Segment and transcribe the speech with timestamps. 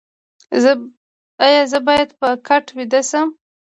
[1.45, 3.27] ایا زه باید په کټ ویده شم؟